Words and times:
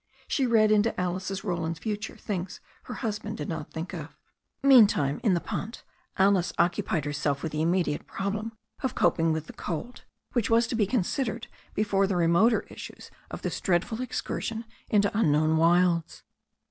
She 0.27 0.47
read 0.47 0.71
into 0.71 0.99
Alice 0.99 1.43
Roland's 1.43 1.77
future 1.77 2.17
things 2.17 2.59
her 2.85 2.95
husband 2.95 3.37
did 3.37 3.47
not 3.47 3.69
think 3.71 3.93
of. 3.93 4.17
Meantime, 4.63 5.21
in 5.23 5.35
the 5.35 5.39
punt, 5.39 5.83
Alice 6.17 6.51
occupied 6.57 7.05
herself 7.05 7.43
with 7.43 7.51
the 7.51 7.61
immediate 7.61 8.07
problem 8.07 8.57
of 8.81 8.95
coping 8.95 9.31
with 9.31 9.45
the 9.45 9.53
cold, 9.53 10.05
which 10.33 10.49
was 10.49 10.65
to 10.65 10.75
be 10.75 10.87
considered 10.87 11.45
before 11.75 12.07
the 12.07 12.15
remoter 12.15 12.61
issues 12.61 13.11
of 13.29 13.43
this 13.43 13.61
dreaded 13.61 14.01
ex 14.01 14.23
cursion 14.23 14.63
into 14.89 15.15
unknown 15.15 15.57
wilds. 15.57 16.23